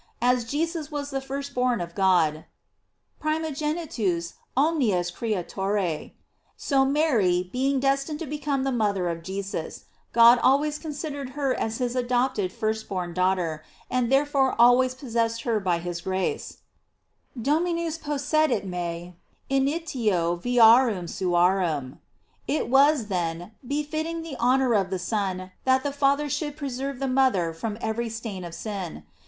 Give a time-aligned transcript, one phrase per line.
[0.19, 2.45] As Jesus was the first born of God:
[3.21, 6.13] "Primogenitus omnis creaturae,"*
[6.57, 11.77] so Mary, being destined to become the mother of Jesus, God always considered her as
[11.77, 16.61] his adopted first born daughter, and therefore always possessed her by his grace:
[17.39, 19.13] "Dominus possedit me
[19.49, 21.99] in initio viarum suarum."f
[22.47, 27.07] It was, then, befitting the honor of the Son that the Father should preserve the
[27.07, 29.03] mother from every stain of sin.